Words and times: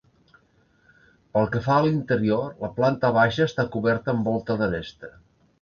Pel 1.35 1.45
que 1.55 1.61
fa 1.67 1.75
a 1.75 1.83
l'interior, 1.87 2.49
la 2.65 2.71
planta 2.79 3.13
baixa 3.21 3.47
està 3.51 3.67
coberta 3.77 4.15
amb 4.17 4.31
volta 4.33 4.61
d'aresta. 4.65 5.17